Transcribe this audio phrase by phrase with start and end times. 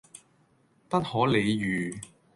[0.89, 2.01] 不可理喻